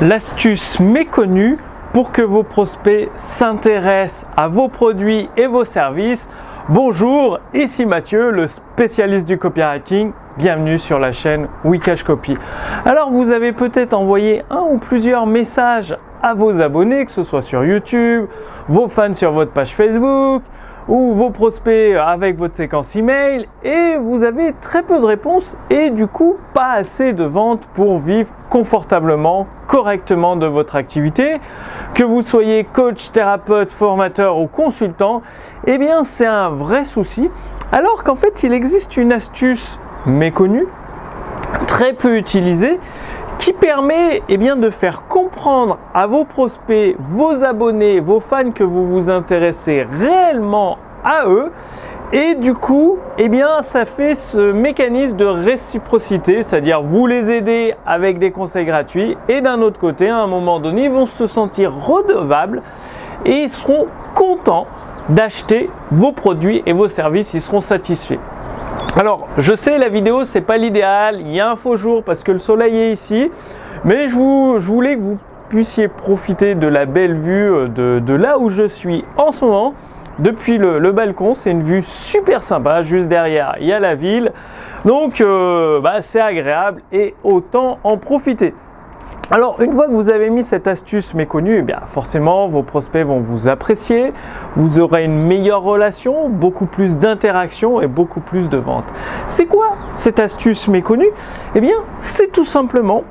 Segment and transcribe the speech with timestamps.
[0.00, 1.58] l'astuce méconnue
[1.92, 6.28] pour que vos prospects s'intéressent à vos produits et vos services.
[6.68, 10.12] Bonjour, ici Mathieu, le spécialiste du copywriting.
[10.36, 12.36] Bienvenue sur la chaîne Wikash Copy.
[12.84, 17.42] Alors vous avez peut-être envoyé un ou plusieurs messages à vos abonnés, que ce soit
[17.42, 18.26] sur YouTube,
[18.68, 20.42] vos fans sur votre page Facebook,
[20.88, 25.90] ou vos prospects avec votre séquence email et vous avez très peu de réponses et
[25.90, 31.40] du coup pas assez de ventes pour vivre confortablement, correctement de votre activité.
[31.94, 35.22] Que vous soyez coach, thérapeute, formateur ou consultant,
[35.66, 37.28] eh bien c'est un vrai souci.
[37.70, 40.66] Alors qu'en fait il existe une astuce méconnue,
[41.66, 42.80] très peu utilisée,
[43.38, 48.64] qui permet eh bien, de faire comprendre à vos prospects, vos abonnés, vos fans que
[48.64, 51.50] vous vous intéressez réellement à eux.
[52.12, 57.74] Et du coup, eh bien, ça fait ce mécanisme de réciprocité, c'est-à-dire vous les aidez
[57.86, 61.26] avec des conseils gratuits et d'un autre côté, à un moment donné, ils vont se
[61.26, 62.62] sentir redevables
[63.26, 64.66] et ils seront contents
[65.10, 68.20] d'acheter vos produits et vos services, ils seront satisfaits.
[68.96, 71.20] Alors, je sais, la vidéo, c'est pas l'idéal.
[71.20, 73.30] Il y a un faux jour parce que le soleil est ici.
[73.84, 75.18] Mais je, voulais que vous
[75.50, 79.74] puissiez profiter de la belle vue euh, de, là où je suis en ce moment.
[80.18, 82.82] Depuis le, balcon, c'est une vue super sympa.
[82.82, 84.32] Juste derrière, il y a la ville.
[84.84, 88.54] Donc, euh, bah, c'est agréable et autant en profiter.
[89.30, 93.04] Alors, une fois que vous avez mis cette astuce méconnue, eh bien, forcément, vos prospects
[93.04, 94.14] vont vous apprécier,
[94.54, 98.86] vous aurez une meilleure relation, beaucoup plus d'interactions et beaucoup plus de ventes.
[99.26, 101.10] C'est quoi cette astuce méconnue?
[101.54, 103.04] Eh bien, c'est tout simplement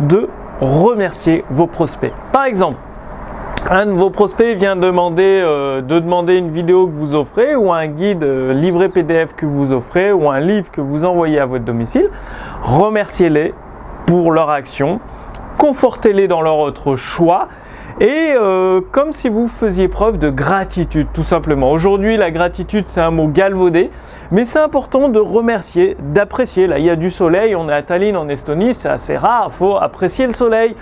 [0.00, 0.28] de
[0.60, 2.12] remercier vos prospects.
[2.32, 2.78] Par exemple,
[3.70, 7.72] un de vos prospects vient demander, euh, de demander une vidéo que vous offrez ou
[7.72, 11.46] un guide euh, livré PDF que vous offrez ou un livre que vous envoyez à
[11.46, 12.10] votre domicile.
[12.64, 13.54] Remerciez-les
[14.06, 14.98] pour leur action
[15.60, 17.48] confortez-les dans leur autre choix
[18.00, 21.70] et euh, comme si vous faisiez preuve de gratitude tout simplement.
[21.70, 23.90] Aujourd'hui la gratitude c'est un mot galvaudé
[24.30, 26.66] mais c'est important de remercier, d'apprécier.
[26.66, 29.52] Là il y a du soleil, on est à Tallinn en Estonie, c'est assez rare,
[29.52, 30.74] faut apprécier le soleil.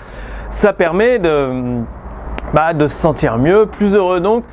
[0.49, 1.83] Ça permet de,
[2.55, 4.45] bah, de se sentir mieux, plus heureux donc.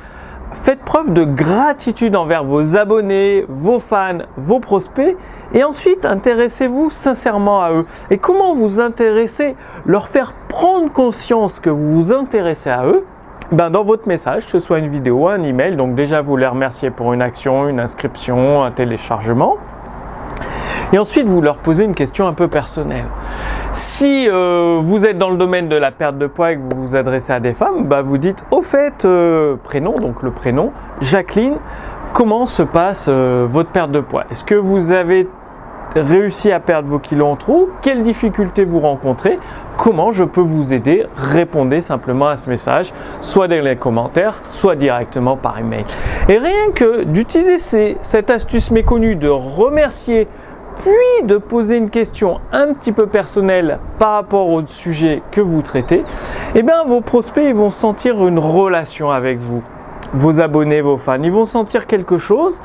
[0.52, 5.16] Faites preuve de gratitude envers vos abonnés, vos fans, vos prospects
[5.52, 7.86] et ensuite intéressez-vous sincèrement à eux.
[8.10, 13.04] Et comment vous intéresser Leur faire prendre conscience que vous vous intéressez à eux?
[13.52, 16.46] Ben dans votre message, que ce soit une vidéo, un email, donc déjà vous les
[16.46, 19.56] remerciez pour une action, une inscription, un téléchargement.
[20.92, 23.06] Et ensuite, vous leur posez une question un peu personnelle.
[23.76, 26.80] Si euh, vous êtes dans le domaine de la perte de poids et que vous
[26.80, 30.72] vous adressez à des femmes, bah vous dites au fait, euh, prénom, donc le prénom,
[31.02, 31.58] Jacqueline,
[32.14, 34.24] comment se passe euh, votre perte de poids?
[34.30, 35.28] Est-ce que vous avez
[35.94, 37.68] réussi à perdre vos kilos en trop?
[37.82, 39.38] Quelles difficultés vous rencontrez?
[39.76, 41.04] Comment je peux vous aider?
[41.14, 45.84] Répondez simplement à ce message, soit dans les commentaires, soit directement par email.
[46.30, 47.58] Et rien que d'utiliser
[48.00, 50.28] cette astuce méconnue de remercier
[50.78, 55.62] puis de poser une question un petit peu personnelle par rapport au sujet que vous
[55.62, 56.04] traitez,
[56.54, 59.62] eh bien vos prospects vont sentir une relation avec vous.
[60.12, 62.60] Vos abonnés, vos fans, ils vont sentir quelque chose.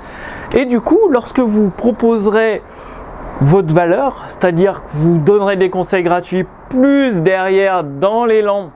[0.53, 2.61] Et du coup, lorsque vous proposerez
[3.39, 8.69] votre valeur, c'est-à-dire que vous donnerez des conseils gratuits plus derrière dans l'élan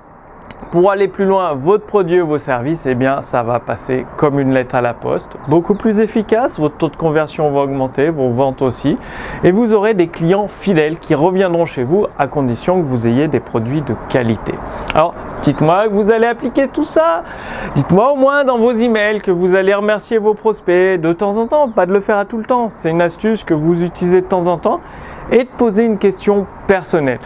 [0.72, 4.40] pour aller plus loin, votre produit ou vos services, eh bien, ça va passer comme
[4.40, 5.38] une lettre à la poste.
[5.48, 8.98] Beaucoup plus efficace, votre taux de conversion va augmenter, vos ventes aussi.
[9.44, 13.28] Et vous aurez des clients fidèles qui reviendront chez vous à condition que vous ayez
[13.28, 14.54] des produits de qualité.
[14.94, 17.24] Alors, dites-moi que vous allez appliquer tout ça.
[17.76, 21.48] Dites-moi au moins dans vos emails que vous allez remercier vos prospects de temps en
[21.48, 22.70] temps, pas de le faire à tout le temps.
[22.70, 24.82] C'est une astuce que vous utilisez de temps en temps
[25.32, 27.20] et de poser une question personnelle.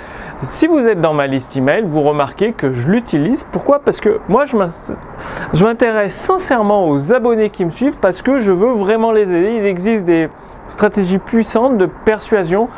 [0.44, 3.46] Si vous êtes dans ma liste email, vous remarquez que je l'utilise.
[3.52, 3.80] Pourquoi?
[3.80, 8.72] Parce que moi, je m'intéresse sincèrement aux abonnés qui me suivent parce que je veux
[8.72, 9.56] vraiment les aider.
[9.58, 10.30] Il existe des
[10.68, 12.70] stratégies puissantes de persuasion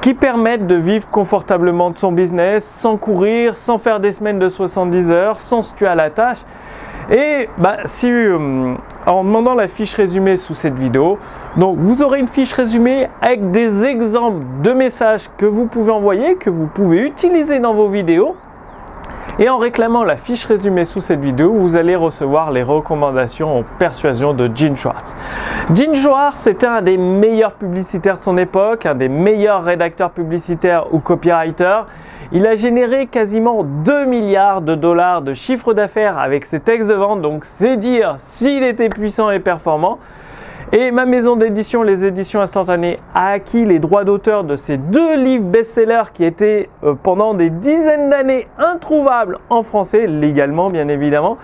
[0.00, 4.48] qui permettent de vivre confortablement de son business sans courir, sans faire des semaines de
[4.48, 6.38] 70 heures, sans se tuer à la tâche.
[7.10, 8.74] Et bah, si, euh,
[9.06, 11.18] en demandant la fiche résumée sous cette vidéo,
[11.58, 16.36] donc vous aurez une fiche résumée avec des exemples de messages que vous pouvez envoyer,
[16.36, 18.36] que vous pouvez utiliser dans vos vidéos.
[19.40, 23.64] Et en réclamant la fiche résumée sous cette vidéo, vous allez recevoir les recommandations en
[23.78, 25.14] persuasion de Gene Schwartz.
[25.74, 30.92] Gene Schwartz était un des meilleurs publicitaires de son époque, un des meilleurs rédacteurs publicitaires
[30.92, 31.86] ou copywriters.
[32.32, 36.94] Il a généré quasiment 2 milliards de dollars de chiffre d'affaires avec ses textes de
[36.94, 39.98] vente, donc c'est dire s'il était puissant et performant.
[40.70, 45.16] Et ma maison d'édition, les éditions instantanées, a acquis les droits d'auteur de ces deux
[45.16, 51.38] livres best-sellers qui étaient euh, pendant des dizaines d'années introuvables en français, légalement bien évidemment.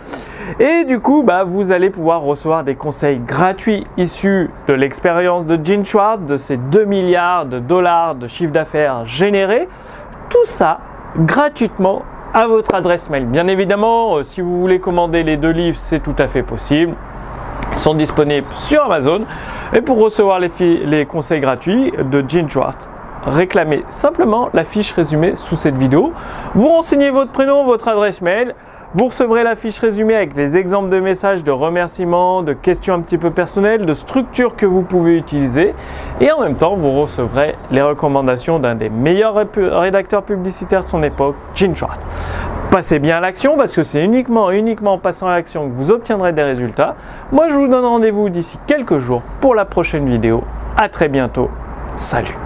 [0.61, 5.59] Et du coup, bah, vous allez pouvoir recevoir des conseils gratuits issus de l'expérience de
[5.65, 9.69] Gene Schwartz, de ces 2 milliards de dollars de chiffre d'affaires générés.
[10.29, 10.81] Tout ça
[11.17, 12.03] gratuitement
[12.35, 13.25] à votre adresse mail.
[13.25, 16.95] Bien évidemment, euh, si vous voulez commander les deux livres, c'est tout à fait possible.
[17.75, 19.23] Sont disponibles sur Amazon.
[19.75, 22.89] Et pour recevoir les, les conseils gratuits de Gene Schwartz,
[23.27, 26.13] réclamez simplement la fiche résumée sous cette vidéo.
[26.55, 28.55] Vous renseignez votre prénom, votre adresse mail.
[28.93, 33.01] Vous recevrez la fiche résumée avec les exemples de messages, de remerciements, de questions un
[33.01, 35.75] petit peu personnelles, de structures que vous pouvez utiliser.
[36.21, 41.03] Et en même temps, vous recevrez les recommandations d'un des meilleurs rédacteurs publicitaires de son
[41.03, 41.99] époque, Gene Schwartz.
[42.71, 46.33] Passez bien à l'action parce que c'est uniquement, en passant à l'action que vous obtiendrez
[46.33, 46.97] des résultats.
[47.31, 50.43] Moi, je vous donne rendez-vous d'ici quelques jours pour la prochaine vidéo.
[50.77, 51.51] À très bientôt.
[51.97, 52.37] Salut